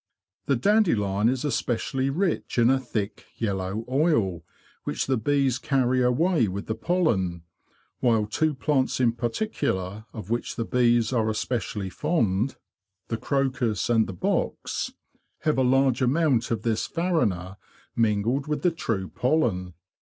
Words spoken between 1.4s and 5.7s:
especially rich in a thick yellow oil, which the bees